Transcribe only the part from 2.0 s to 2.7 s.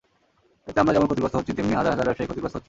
ব্যবসায়ী ক্ষতিগ্রস্ত হচ্ছেন।